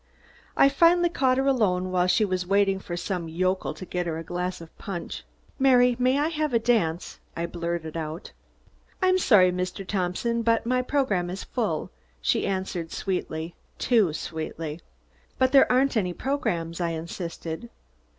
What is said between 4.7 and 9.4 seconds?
punch. "Mary, may I have a dance?" I blurted out. "I'm